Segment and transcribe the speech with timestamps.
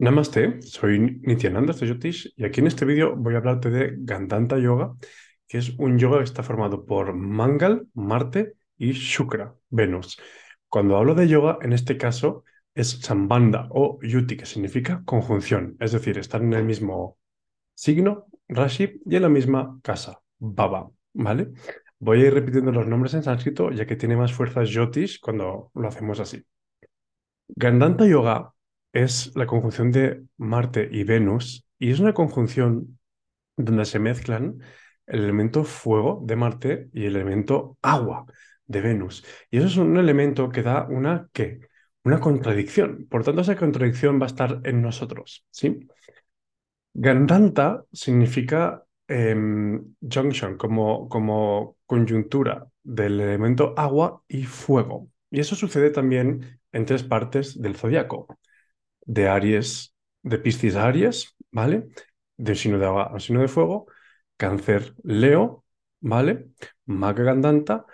[0.00, 4.94] Namaste, soy Nityananda Jyotish y aquí en este vídeo voy a hablarte de Gandanta Yoga,
[5.46, 10.18] que es un yoga que está formado por Mangal, Marte y Shukra, Venus.
[10.70, 12.44] Cuando hablo de yoga, en este caso
[12.74, 17.18] es Sambandha o Yuti, que significa conjunción, es decir, estar en el mismo
[17.74, 21.50] signo, Rashi, y en la misma casa, Baba, ¿vale?
[21.98, 25.70] Voy a ir repitiendo los nombres en sánscrito, ya que tiene más fuerza Jyotish cuando
[25.74, 26.42] lo hacemos así.
[27.48, 28.54] Gandanta Yoga
[28.92, 32.98] es la conjunción de Marte y Venus y es una conjunción
[33.56, 34.58] donde se mezclan
[35.06, 38.26] el elemento fuego de Marte y el elemento agua
[38.66, 39.24] de Venus.
[39.50, 41.60] Y eso es un elemento que da una ¿qué?
[42.04, 43.06] Una contradicción.
[43.10, 45.86] Por tanto, esa contradicción va a estar en nosotros, ¿sí?
[46.94, 55.08] Gandanta significa em, junction, como, como conjuntura del elemento agua y fuego.
[55.30, 58.26] Y eso sucede también en tres partes del zodiaco
[59.02, 61.88] de Aries, de Piscis Aries, ¿vale?
[62.36, 63.86] De signo de agua a signo de fuego,
[64.36, 65.64] Cáncer, Leo,
[66.00, 66.48] ¿vale?
[66.86, 67.86] Maga Gandanta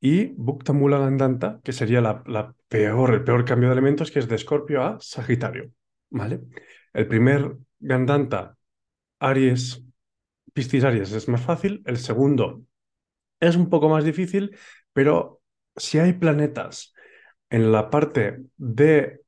[0.00, 4.36] y Buktamula Gandanta, que sería la, peor, el peor cambio de elementos, que es de
[4.36, 5.72] Escorpio a Sagitario,
[6.10, 6.40] ¿vale?
[6.92, 8.56] El primer Gandanta,
[9.18, 9.82] Aries,
[10.52, 12.62] Piscis Aries es más fácil, el segundo
[13.40, 14.56] es un poco más difícil,
[14.92, 15.40] pero
[15.76, 16.94] si hay planetas
[17.50, 19.20] en la parte de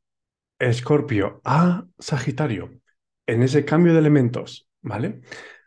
[0.61, 2.71] Escorpio a Sagitario,
[3.27, 5.23] en ese cambio de elementos, ¿vale?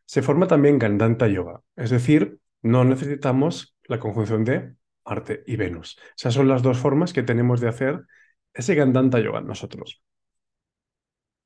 [0.05, 5.99] Se forma también Gandanta Yoga, es decir, no necesitamos la conjunción de Marte y Venus.
[6.15, 8.05] Esas son las dos formas que tenemos de hacer
[8.53, 10.01] ese Gandanta Yoga nosotros.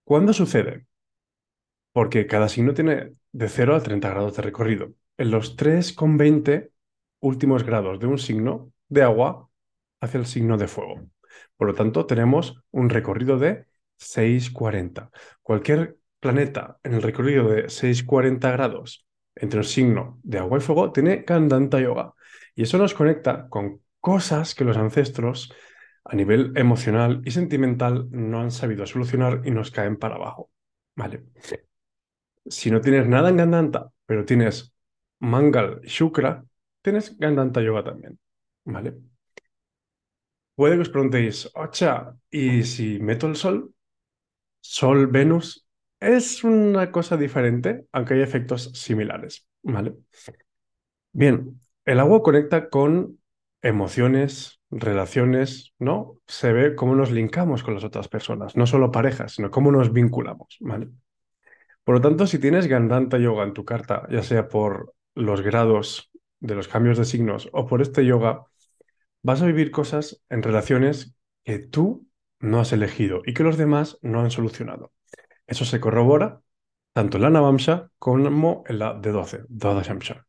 [0.04, 0.86] ¿Cuándo sucede?
[1.94, 4.94] Porque cada signo tiene de 0 a 30 grados de recorrido.
[5.18, 6.70] En los 3,20
[7.20, 9.50] últimos grados de un signo de agua
[10.02, 11.08] hacia el signo de fuego.
[11.56, 13.66] Por lo tanto, tenemos un recorrido de
[13.98, 15.12] 640.
[15.42, 20.92] Cualquier planeta en el recorrido de 640 grados entre el signo de agua y fuego
[20.92, 22.14] tiene Gandanta Yoga.
[22.56, 25.54] Y eso nos conecta con cosas que los ancestros
[26.04, 30.52] a nivel emocional y sentimental no han sabido solucionar y nos caen para abajo.
[30.96, 31.26] ¿Vale?
[32.46, 34.74] Si no tienes nada en Gandanta, pero tienes
[35.20, 36.46] Mangal Shukra,
[36.82, 38.18] tienes Gandanta Yoga también.
[38.64, 38.96] ¿Vale?
[40.58, 43.76] Puede que os preguntéis, ocha, ¿y si meto el Sol?
[44.60, 45.68] Sol, Venus,
[46.00, 49.94] es una cosa diferente, aunque hay efectos similares, ¿vale?
[51.12, 53.20] Bien, el agua conecta con
[53.62, 56.18] emociones, relaciones, ¿no?
[56.26, 59.94] Se ve cómo nos linkamos con las otras personas, no solo parejas, sino cómo nos
[59.94, 60.90] vinculamos, ¿vale?
[61.84, 66.10] Por lo tanto, si tienes Gandanta Yoga en tu carta, ya sea por los grados
[66.40, 68.48] de los cambios de signos o por este yoga,
[69.28, 72.08] vas a vivir cosas en relaciones que tú
[72.40, 74.94] no has elegido y que los demás no han solucionado.
[75.46, 76.40] Eso se corrobora
[76.94, 80.26] tanto en la Navamsha como en la D12, Dodashamsha,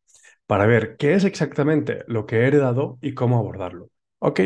[0.48, 3.88] para ver qué es exactamente lo que he heredado y cómo abordarlo.
[4.18, 4.40] ¿Ok?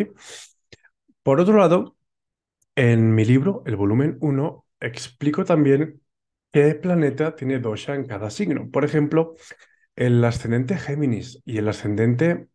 [1.22, 1.96] Por otro lado,
[2.76, 6.02] en mi libro, el volumen 1, explico también
[6.52, 8.70] qué planeta tiene dosha en cada signo.
[8.70, 9.34] Por ejemplo,
[9.96, 12.48] el ascendente Géminis y el ascendente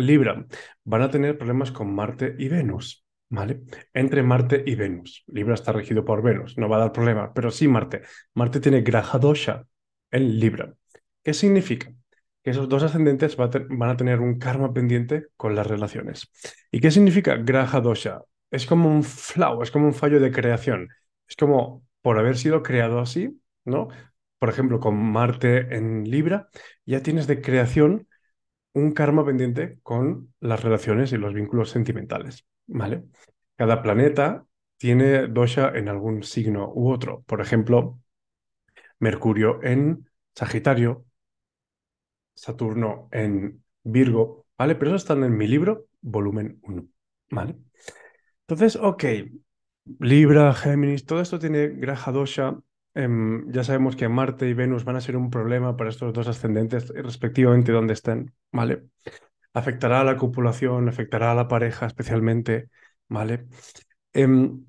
[0.00, 0.46] Libra,
[0.84, 3.62] van a tener problemas con Marte y Venus, ¿vale?
[3.94, 5.24] Entre Marte y Venus.
[5.26, 8.02] Libra está regido por Venus, no va a dar problema, pero sí Marte.
[8.34, 9.66] Marte tiene Graha Dosha
[10.10, 10.74] en Libra.
[11.22, 11.92] ¿Qué significa?
[12.42, 16.30] Que esos dos ascendentes van a tener un karma pendiente con las relaciones.
[16.70, 18.22] ¿Y qué significa Graha Dosha?
[18.50, 20.88] Es como un flaw, es como un fallo de creación.
[21.28, 23.88] Es como por haber sido creado así, ¿no?
[24.38, 26.48] Por ejemplo, con Marte en Libra,
[26.86, 28.08] ya tienes de creación
[28.72, 33.04] un karma pendiente con las relaciones y los vínculos sentimentales, ¿vale?
[33.56, 37.22] Cada planeta tiene dosha en algún signo u otro.
[37.26, 38.00] Por ejemplo,
[38.98, 41.04] Mercurio en Sagitario,
[42.34, 44.74] Saturno en Virgo, ¿vale?
[44.76, 46.86] Pero eso están en mi libro, volumen 1,
[47.30, 47.56] ¿vale?
[48.46, 49.04] Entonces, ok,
[49.98, 52.58] Libra, Géminis, todo esto tiene graja dosha
[53.00, 56.28] Em, ya sabemos que Marte y Venus van a ser un problema para estos dos
[56.28, 58.84] ascendentes, respectivamente donde estén, ¿vale?
[59.54, 62.68] Afectará a la copulación, afectará a la pareja especialmente,
[63.08, 63.46] ¿vale?
[64.12, 64.66] Em,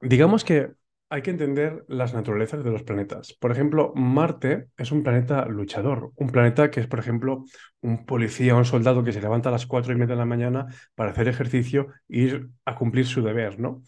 [0.00, 0.72] digamos que
[1.10, 3.34] hay que entender las naturalezas de los planetas.
[3.34, 7.44] Por ejemplo, Marte es un planeta luchador, un planeta que es, por ejemplo,
[7.82, 10.66] un policía, un soldado que se levanta a las cuatro y media de la mañana
[10.94, 13.82] para hacer ejercicio e ir a cumplir su deber, ¿no?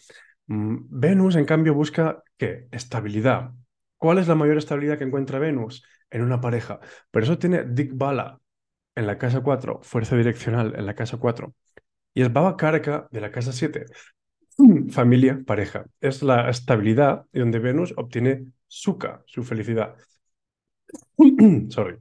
[0.47, 2.69] Mm, Venus, en cambio, busca ¿qué?
[2.73, 3.53] Estabilidad,
[4.05, 5.83] ¿Cuál es la mayor estabilidad que encuentra Venus?
[6.11, 6.79] En una pareja.
[7.11, 8.39] Por eso tiene Dick Bala
[8.95, 11.55] en la casa 4, fuerza direccional en la casa 4.
[12.13, 13.87] Y es Baba Karaka de la casa 7,
[14.91, 15.87] familia, pareja.
[16.03, 19.97] Es la estabilidad donde Venus obtiene suka, su felicidad.
[21.71, 21.97] Sorry.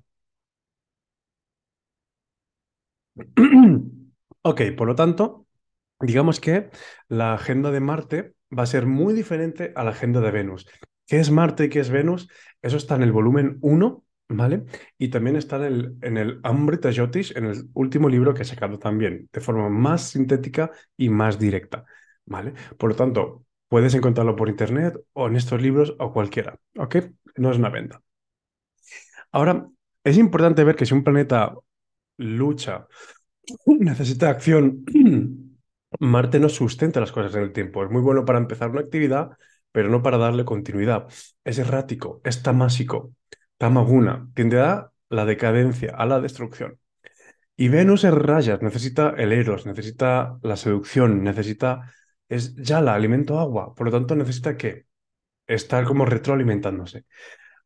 [4.42, 5.46] ok, por lo tanto,
[6.02, 6.70] digamos que
[7.08, 10.68] la agenda de Marte va a ser muy diferente a la agenda de Venus.
[11.08, 12.30] ¿Qué es Marte y qué es Venus?
[12.62, 14.64] Eso está en el volumen 1, ¿vale?
[14.98, 18.80] Y también está en el, en el Amrita en el último libro que he sacado
[18.80, 21.86] también, de forma más sintética y más directa,
[22.26, 22.54] ¿vale?
[22.78, 26.96] Por lo tanto, puedes encontrarlo por internet o en estos libros o cualquiera, ¿ok?
[27.36, 28.02] No es una venta.
[29.32, 29.68] Ahora,
[30.04, 31.54] es importante ver que si un planeta
[32.18, 32.88] lucha,
[33.66, 34.86] necesita acción,
[36.00, 37.84] Marte no sustenta las cosas en el tiempo.
[37.84, 39.32] Es muy bueno para empezar una actividad,
[39.74, 41.08] pero no para darle continuidad.
[41.44, 43.14] Es errático, es tamásico,
[43.58, 46.80] tamaguna, tiende a la decadencia, a la destrucción.
[47.58, 51.92] Y Venus en rayas, necesita el eros, necesita la seducción, necesita,
[52.30, 54.86] es ya la alimento agua, por lo tanto necesita que
[55.48, 57.06] estar como retroalimentándose.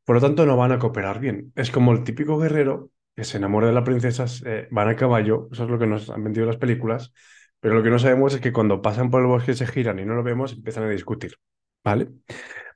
[0.04, 1.52] Por lo tanto no van a cooperar bien.
[1.56, 4.26] Es como el típico guerrero que se enamora de la princesa,
[4.72, 7.14] van a caballo, eso es lo que nos han vendido las películas,
[7.60, 10.06] pero lo que no sabemos es que cuando pasan por el bosque se giran y
[10.06, 11.36] no lo vemos, empiezan a discutir,
[11.84, 12.10] ¿vale?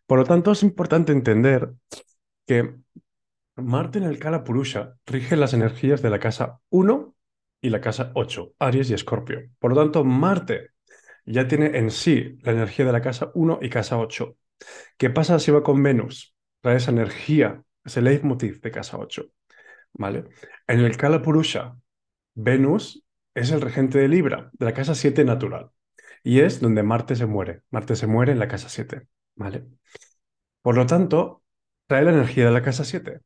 [0.06, 1.71] Por lo tanto, es importante entender
[2.45, 2.75] que
[3.56, 7.15] Marte en el Kala Purusha rige las energías de la casa 1
[7.62, 9.42] y la casa 8, Aries y Escorpio.
[9.59, 10.71] Por lo tanto, Marte
[11.25, 14.36] ya tiene en sí la energía de la casa 1 y casa 8.
[14.98, 16.36] ¿Qué pasa si va con Venus?
[16.62, 19.25] Trae esa energía, ese leitmotiv de casa 8.
[19.94, 20.25] ¿Vale?
[20.68, 21.75] En el Kala Purusha,
[22.33, 23.03] Venus
[23.33, 25.69] es el regente de Libra, de la casa 7 natural.
[26.23, 27.62] Y es donde Marte se muere.
[27.71, 29.07] Marte se muere en la casa 7.
[29.35, 29.65] ¿Vale?
[30.62, 31.44] Por lo tanto,
[31.88, 33.19] trae la energía de la casa 7.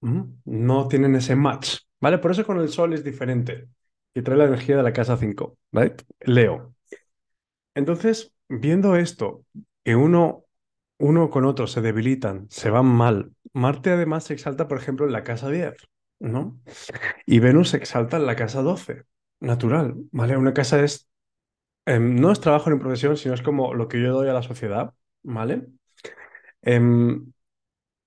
[0.00, 1.78] No tienen ese match.
[2.00, 2.18] ¿Vale?
[2.18, 3.68] Por eso con el Sol es diferente.
[4.14, 5.58] Y trae la energía de la casa 5.
[5.72, 5.96] ¿Vale?
[6.20, 6.74] Leo.
[7.74, 9.44] Entonces, viendo esto,
[9.84, 10.44] que uno,
[10.98, 13.32] uno con otro se debilitan, se van mal.
[13.52, 15.74] Marte además se exalta, por ejemplo, en la casa 10.
[16.20, 16.58] ¿no?
[17.26, 19.04] Y Venus se exalta en la casa 12,
[19.40, 20.36] natural, ¿vale?
[20.36, 21.08] Una casa es,
[21.88, 24.42] em, no es trabajo ni profesión, sino es como lo que yo doy a la
[24.42, 25.66] sociedad, ¿vale?
[26.62, 27.32] Em,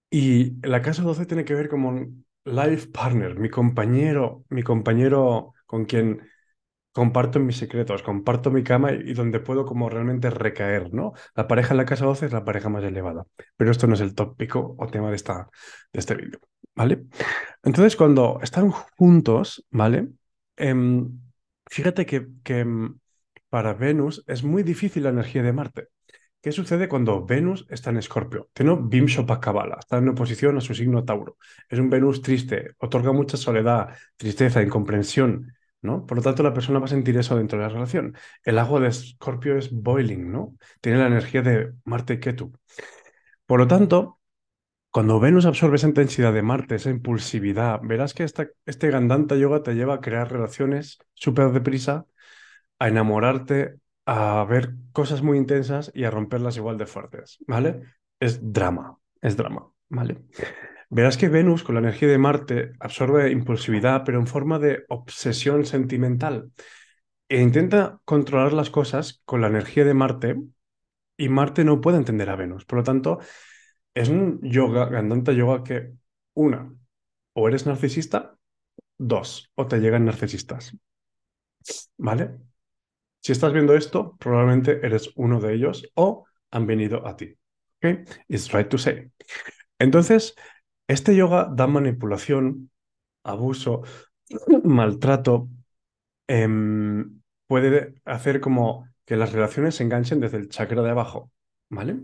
[0.09, 5.53] y la casa 12 tiene que ver como un life partner, mi compañero, mi compañero
[5.65, 6.21] con quien
[6.91, 11.13] comparto mis secretos, comparto mi cama y, donde puedo como realmente recaer, ¿no?
[11.35, 13.25] La pareja en la casa 12 es la pareja más elevada,
[13.55, 15.49] pero esto no es el tópico o tema de, esta,
[15.93, 16.39] de este vídeo,
[16.75, 17.03] ¿vale?
[17.63, 20.09] Entonces, cuando están juntos, ¿vale?
[20.57, 21.19] Em,
[21.67, 22.27] fíjate que,
[23.51, 25.87] para Venus es muy difícil la energía de Marte.
[26.41, 28.49] ¿Qué sucede cuando Venus está en Escorpio?
[28.53, 31.37] Tiene Bimshopakabala, está en oposición a su signo Tauro.
[31.69, 36.05] Es un Venus triste, otorga mucha soledad, tristeza, incomprensión, ¿no?
[36.05, 38.15] Por lo tanto, la persona va a sentir eso dentro de la relación.
[38.41, 40.55] El agua de Escorpio es boiling, ¿no?
[40.79, 42.53] Tiene la energía de Marte y Ketu.
[43.45, 44.19] Por lo tanto,
[44.91, 49.75] cuando Venus absorbe esa intensidad de Marte, esa impulsividad, verás que este Gandanta Yoga te
[49.75, 52.05] lleva a crear relaciones súper deprisa,
[52.81, 53.75] a enamorarte,
[54.07, 57.83] a ver cosas muy intensas y a romperlas igual de fuertes, ¿vale?
[58.19, 60.23] Es drama, es drama, ¿vale?
[60.89, 65.63] Verás que Venus, con la energía de Marte, absorbe impulsividad, pero en forma de obsesión
[65.63, 66.51] sentimental.
[67.29, 70.41] E intenta controlar las cosas con la energía de Marte
[71.17, 72.65] y Marte no puede entender a Venus.
[72.65, 73.19] Por lo tanto,
[73.93, 75.93] es un yoga, Gandanta yoga que,
[76.33, 76.73] una,
[77.33, 78.37] o eres narcisista,
[78.97, 80.75] dos, o te llegan narcisistas.
[81.97, 82.50] ¿Vale?
[83.21, 87.37] Si estás viendo esto, probablemente eres uno de ellos o han venido a ti.
[87.77, 88.09] ¿Ok?
[88.27, 89.11] It's right to say.
[89.79, 90.35] Entonces,
[90.87, 92.71] este yoga da manipulación,
[93.23, 93.83] abuso,
[94.63, 95.49] maltrato,
[96.27, 101.31] em, puede hacer como que las relaciones se enganchen desde el chakra de abajo,
[101.69, 101.99] ¿vale?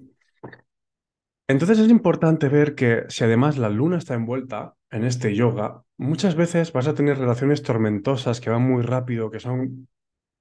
[1.47, 6.35] Entonces es importante ver que si además la luna está envuelta en este yoga, muchas
[6.35, 9.87] veces vas a tener relaciones tormentosas que van muy rápido, que son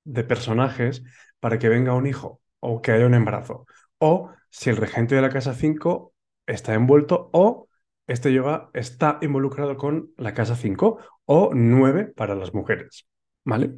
[0.06, 1.02] de personajes
[1.40, 3.66] para que venga un hijo o que haya un embarazo.
[3.98, 6.14] O si el regente de la casa 5
[6.46, 7.68] está envuelto o
[8.06, 13.06] este yoga está involucrado con la casa 5 o 9 para las mujeres.
[13.44, 13.74] ¿Vale?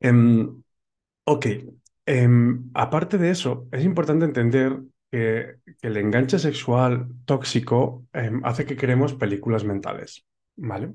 [0.00, 0.62] Em,
[1.24, 1.46] ok.
[2.06, 8.76] Em, aparte de eso, es importante entender que, el enganche sexual tóxico em, hace que
[8.76, 10.26] creemos películas mentales.
[10.56, 10.94] ¿Vale?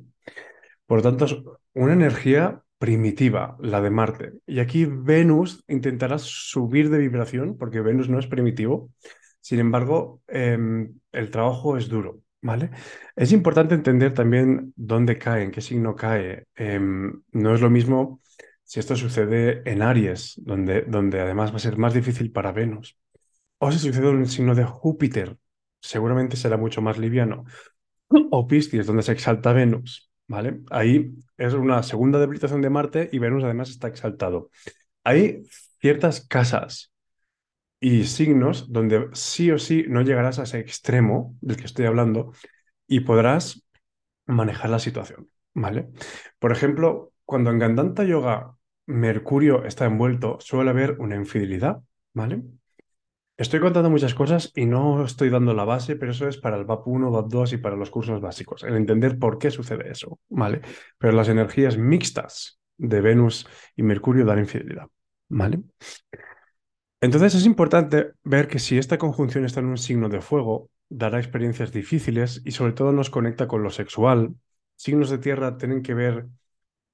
[0.86, 1.36] Por lo tanto, es
[1.74, 4.34] una energía primitiva, la de Marte.
[4.48, 8.90] Y aquí Venus intentará subir de vibración, porque Venus no es primitivo,
[9.40, 12.72] sin embargo, em, el trabajo es duro, ¿vale?
[13.16, 16.48] Es importante entender también dónde cae, en qué signo cae.
[16.56, 18.20] Em, no es lo mismo
[18.64, 22.98] si esto sucede en Aries, donde, donde además va a ser más difícil para Venus,
[23.60, 25.38] o si sucede en el signo de Júpiter,
[25.80, 27.46] seguramente será mucho más liviano,
[28.32, 30.62] o Piscis, donde se exalta Venus, ¿vale?
[30.72, 34.50] Ahí es una segunda debilitación de Marte y Venus además está exaltado.
[35.04, 35.44] Hay
[35.80, 36.94] ciertas casas
[37.80, 42.32] y signos donde sí o sí no llegarás a ese extremo del que estoy hablando
[42.88, 43.66] y podrás
[44.26, 45.90] manejar la situación, ¿vale?
[46.40, 51.82] Por ejemplo, cuando en Gandanta Yoga Mercurio está envuelto, suele haber una infidelidad,
[52.14, 52.42] ¿vale?
[53.42, 56.64] Estoy contando muchas cosas y no estoy dando la base, pero eso es para el
[56.64, 60.20] VAP 1, VAP 2 y para los cursos básicos, el entender por qué sucede eso,
[60.30, 60.62] ¿vale?
[61.00, 64.86] Pero las energías mixtas de Venus y Mercurio dan infidelidad,
[65.30, 65.60] ¿vale?
[67.02, 71.18] Entonces es importante ver que si esta conjunción está en un signo de fuego, dará
[71.18, 74.36] experiencias difíciles y sobre todo nos conecta con lo sexual.
[74.76, 76.28] Signos de tierra tienen que ver,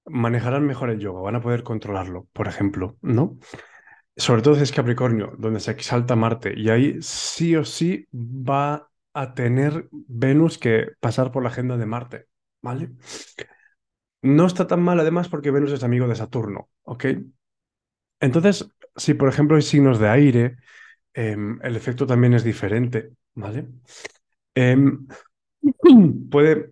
[0.06, 3.38] manejarán mejor el yoga, van a poder controlarlo, por ejemplo, ¿no?
[4.18, 8.90] Sobre todo si es Capricornio, donde se exalta Marte y ahí sí o sí va
[9.14, 12.28] a tener Venus que pasar por la agenda de Marte,
[12.62, 12.92] ¿vale?
[14.22, 17.06] No está tan mal además porque Venus es amigo de Saturno, ¿ok?
[18.20, 20.58] Entonces, si por ejemplo hay signos de aire,
[21.14, 23.68] em, el efecto también es diferente, ¿vale?
[24.56, 25.08] Em,
[26.32, 26.72] puede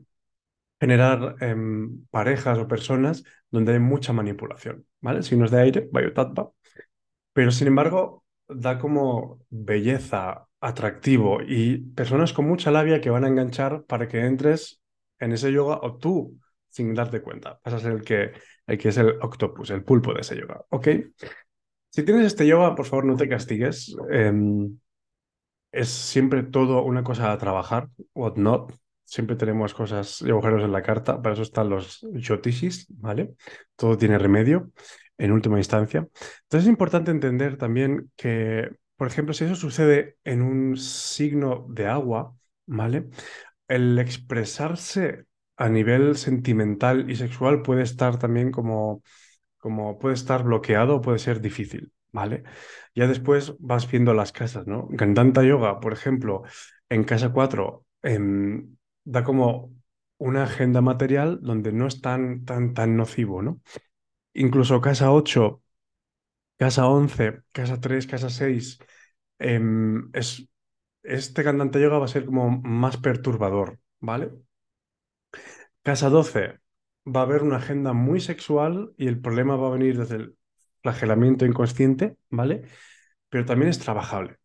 [0.79, 5.23] generar em, parejas o personas donde hay mucha manipulación, ¿vale?
[5.23, 6.51] Signos de aire, Vayotattva,
[7.35, 13.27] pero sin embargo da como belleza, atractivo y personas con mucha labia que van a
[13.27, 14.81] enganchar para que entres
[15.19, 16.39] en ese yoga o tú
[16.69, 17.59] sin darte cuenta.
[17.65, 18.31] Vas a ser el que,
[18.65, 20.87] el que es el octopus, el pulpo de ese yoga, ¿ok?
[21.89, 23.93] Si tienes este yoga, por favor, no te castigues.
[24.09, 24.79] Em,
[25.73, 28.73] es siempre todo una cosa a trabajar, what not.
[29.03, 33.35] Siempre tenemos cosas y agujeros en la carta, para eso están los yotishis, ¿vale?
[33.75, 34.71] Todo tiene remedio
[35.17, 35.99] en última instancia.
[36.43, 41.87] Entonces es importante entender también que, por ejemplo, si eso sucede en un signo de
[41.87, 43.07] agua, ¿vale?
[43.67, 45.25] El expresarse
[45.57, 49.01] a nivel sentimental y sexual puede estar también como,
[49.57, 52.43] como puede estar bloqueado puede ser difícil, ¿vale?
[52.95, 54.87] Ya después vas viendo las casas, ¿no?
[54.91, 56.43] Gandanta Yoga, por ejemplo,
[56.89, 59.73] en casa 4, em, da como
[60.17, 63.61] una agenda material donde no es tan, tan, tan nocivo, ¿no?
[64.35, 65.63] Incluso casa 8,
[66.57, 68.79] casa 11, casa 3, casa 6,
[69.39, 70.47] em, es,
[71.03, 74.31] este Gandanta Yoga va a ser como más perturbador, ¿vale?
[75.83, 76.59] Casa 12,
[77.05, 80.37] va a haber una agenda muy sexual y el problema va a venir desde el
[80.81, 82.63] flagelamiento inconsciente, ¿vale?
[83.29, 84.37] Pero también es trabajable,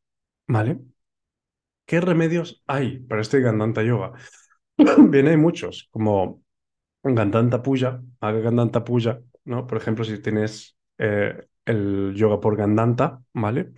[0.49, 0.81] ¿vale?
[1.87, 4.13] ¿Qué remedios hay para este Gandanta Yoga?
[4.99, 6.43] Bien, hay muchos, como
[7.03, 9.67] Gandanta Puya, haga Gandanta Puya, ¿no?
[9.67, 13.73] Por ejemplo, si tienes eh, el yoga por Gandanta, ¿vale?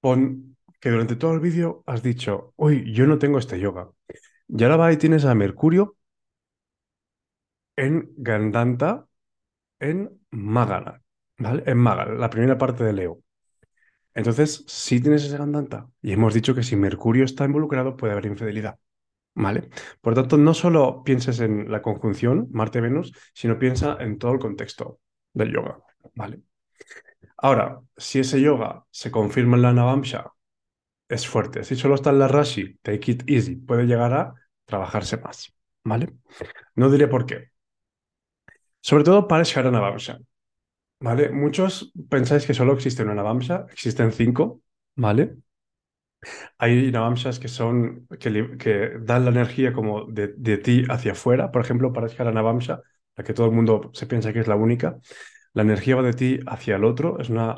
[0.00, 3.90] Pon que durante todo el vídeo has dicho, uy, yo no tengo este yoga.
[4.48, 5.96] Y ahora va y tienes a Mercurio
[7.76, 9.06] en Gandanta,
[9.80, 11.02] en Magala,
[11.38, 11.64] ¿vale?
[11.66, 13.22] En Magala, la primera parte de Leo.
[14.14, 18.26] Entonces, si tienes ese Gandanta, y hemos dicho que si Mercurio está involucrado puede haber
[18.26, 18.78] infidelidad,
[19.36, 19.68] ¿vale?
[20.00, 25.00] Por tanto, no solo pienses en la conjunción Marte-Venus, sino piensa en todo el contexto
[25.32, 25.78] del yoga,
[26.14, 26.40] ¿vale?
[27.36, 30.32] Ahora, si ese yoga se confirma en la Navamsha,
[31.08, 31.62] es fuerte.
[31.62, 36.14] Si solo está en la Rashi, take it easy, puede llegar a trabajarse más, ¿vale?
[36.74, 37.50] No diré por qué,
[38.80, 40.18] sobre todo para Shara Navamsa.
[40.98, 41.28] ¿Vale?
[41.28, 44.62] Muchos pensáis que solo existe una Navamsa, existen cinco,
[44.94, 45.36] ¿vale?
[46.58, 51.50] Hay Navamsas que son, que, que dan la energía como de, de, ti hacia afuera.
[51.50, 52.82] Por ejemplo, para Shara Navamsa,
[53.16, 54.98] la que todo el mundo se piensa que es la única,
[55.52, 57.56] la energía va de ti hacia el otro, es una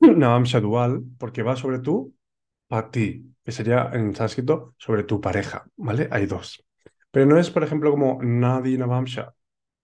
[0.00, 2.14] Navamsa dual, porque va sobre tú,
[2.68, 6.08] para ti, que sería en sánscrito sobre tu pareja, ¿vale?
[6.10, 6.64] Hay dos.
[7.10, 9.34] Pero no es, por ejemplo, como Nadi Navamsa,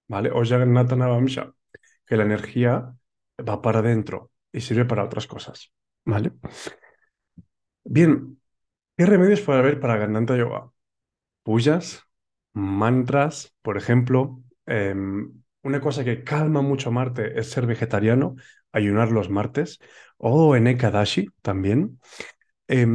[0.08, 0.30] ¿vale?
[0.32, 1.52] O Jagannatha Navamsha,
[2.06, 2.92] que la energía
[3.38, 5.72] va para adentro y sirve para otras cosas,
[6.04, 6.32] ¿vale?
[7.92, 8.40] Bien,
[8.96, 10.72] ¿qué remedios puede haber para Gandanta Yoga?
[11.44, 12.04] Puyas,
[12.54, 14.42] mantras, por ejemplo.
[14.66, 14.94] Eh,
[15.62, 18.36] una cosa que calma mucho Marte es ser vegetariano,
[18.72, 19.80] ayunar los martes,
[20.18, 22.00] o en Ekadashi también.
[22.68, 22.86] Eh,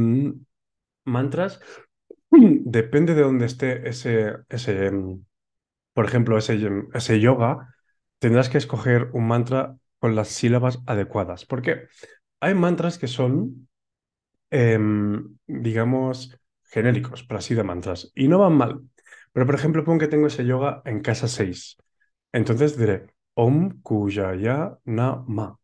[1.04, 1.60] mantras,
[2.30, 4.90] depende de dónde esté ese, ese
[5.92, 6.58] por ejemplo, ese,
[6.94, 7.74] ese yoga,
[8.18, 11.46] tendrás que escoger un mantra con las sílabas adecuadas.
[11.46, 11.88] Porque
[12.40, 13.68] hay mantras que son,
[14.50, 14.78] eh,
[15.46, 18.82] digamos, genéricos, para así de mantras, y no van mal.
[19.32, 21.76] Pero, por ejemplo, pongo que tengo ese yoga en casa 6.
[22.32, 25.58] Entonces diré, Om Kujaya Nama.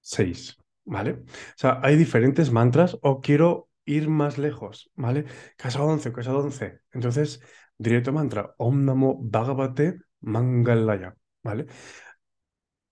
[0.00, 1.12] Seis, ¿vale?
[1.12, 1.24] O
[1.56, 5.24] sea, hay diferentes mantras o quiero ir más lejos, ¿vale?
[5.56, 6.80] Casa 11, casa 11.
[6.92, 7.40] Entonces,
[7.78, 11.66] directo mantra, Om Namo Bhagavate Mangalaya, ¿vale?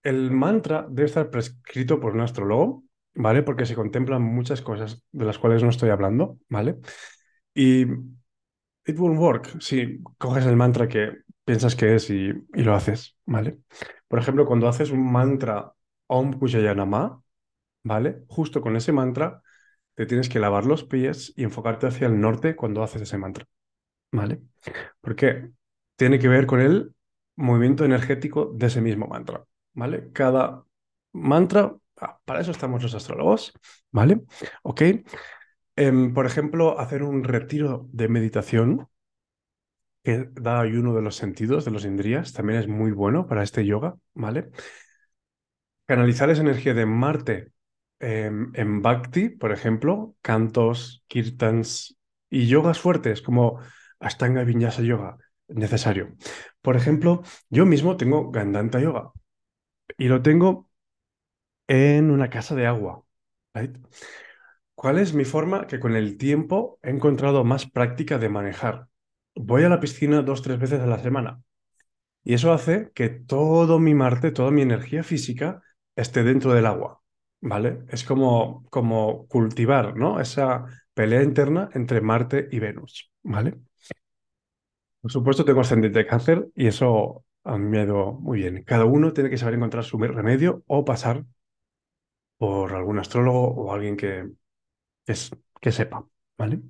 [0.03, 3.43] El mantra debe estar prescrito por un astrólogo, ¿vale?
[3.43, 6.77] Porque se contemplan muchas cosas de las cuales no estoy hablando, ¿vale?
[7.55, 13.17] Y it will work si coges el mantra que piensas que es y, lo haces,
[13.27, 13.59] ¿vale?
[14.09, 15.73] Por ejemplo, cuando haces un mantra
[16.07, 17.23] Om Kujayanama,
[17.85, 18.25] ¿vale?
[18.29, 19.43] Justo con ese mantra
[19.95, 23.47] te tienes que lavar los pies y enfocarte hacia el norte cuando haces ese mantra,
[24.13, 24.41] ¿vale?
[25.01, 25.51] Porque
[25.97, 26.95] tiene que ver con el
[27.37, 30.11] movimiento energético de ese mismo mantra, ¿vale?
[30.13, 30.65] Cada
[31.13, 33.53] mantra, ah, para eso estamos los astrólogos,
[33.91, 34.23] ¿vale?
[34.63, 34.83] Ok.
[35.77, 38.89] Em, por ejemplo, hacer un retiro de meditación
[40.03, 43.65] que da ayuno de los sentidos, de los indrías, también es muy bueno para este
[43.65, 44.51] yoga, ¿vale?
[45.87, 47.53] Canalizar esa energía de Marte
[48.01, 51.97] em, en Bhakti, por ejemplo, cantos, kirtans
[52.31, 53.61] y yogas fuertes como
[54.01, 55.19] Ashtanga Vinyasa Yoga,
[55.49, 56.17] necesario.
[56.63, 59.13] Por ejemplo, yo mismo tengo Gandanta Yoga
[59.99, 60.69] y lo tengo
[61.73, 63.03] en una casa de agua.
[64.75, 68.89] ¿Cuál es mi forma que con el tiempo he encontrado más práctica de manejar?
[69.35, 71.41] Voy a la piscina dos, tres veces a la semana.
[72.25, 75.63] Y eso hace que todo mi Marte, toda mi energía física
[75.97, 77.01] esté dentro del agua.
[77.41, 77.85] ¿Vale?
[77.89, 80.21] Es como, como cultivar, ¿no?
[80.21, 83.11] Esa pelea interna entre Marte y Venus.
[83.23, 83.55] ¿Vale?
[85.01, 88.63] Por supuesto, tengo ascendente de cáncer y eso a mí me ha ido muy bien.
[88.63, 91.25] Cada uno tiene que saber encontrar su remedio o pasar
[92.43, 94.29] por algún astrólogo o alguien que,
[95.07, 95.31] es,
[95.61, 96.05] que sepa,
[96.37, 96.61] ¿vale?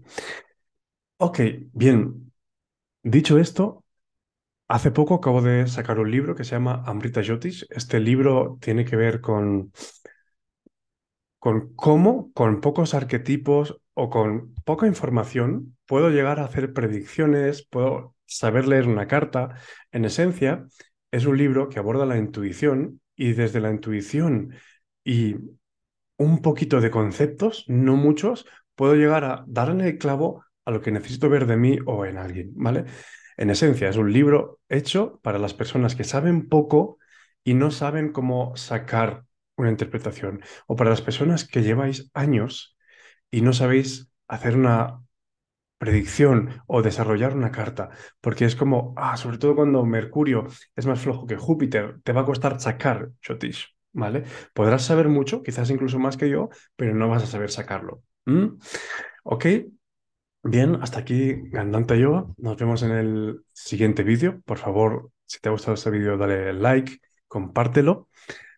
[1.16, 1.40] Ok,
[1.72, 2.30] bien.
[3.02, 3.82] Dicho esto,
[4.68, 7.66] hace poco acabo de sacar un libro que se llama Amrita Jyotish.
[7.70, 9.72] Este libro tiene que ver con,
[11.38, 18.14] con cómo, con pocos arquetipos o con poca información, puedo llegar a hacer predicciones, puedo
[18.26, 19.56] saber leer una carta.
[19.90, 20.66] En esencia,
[21.10, 24.54] es un libro que aborda la intuición y desde la intuición
[25.02, 25.36] y
[26.22, 30.80] un poquito de conceptos, no muchos, puedo llegar a dar en el clavo a lo
[30.80, 32.84] que necesito ver de mí o en alguien, ¿vale?
[33.36, 36.98] En esencia, es un libro hecho para las personas que saben poco
[37.44, 39.24] y no saben cómo sacar
[39.56, 42.76] una interpretación, o para las personas que lleváis años
[43.30, 45.02] y no sabéis hacer una
[45.78, 51.00] predicción o desarrollar una carta, porque es como, ah, sobre todo cuando Mercurio es más
[51.00, 54.24] flojo que Júpiter, te va a costar sacar Chotish, ¿vale?
[54.54, 58.02] Podrás saber mucho, quizás incluso más que yo, pero no vas a saber sacarlo.
[59.24, 59.46] Ok,
[60.42, 62.26] bien, hasta aquí Gandanta Yoga.
[62.36, 64.40] Nos vemos en el siguiente vídeo.
[64.44, 68.08] Por favor, si te ha gustado este vídeo, dale like, compártelo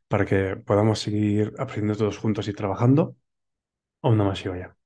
[0.09, 3.17] para que podamos seguir aprendiendo todos juntos y trabajando.
[4.01, 4.77] Om Namah Shivaya.